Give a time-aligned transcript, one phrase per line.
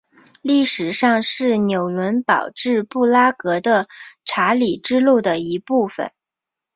[0.41, 3.87] 历史上是纽伦堡至布拉格的
[4.25, 6.09] 查理之路的一部份。